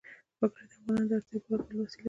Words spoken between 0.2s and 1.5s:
وګړي د افغانانو د اړتیاوو د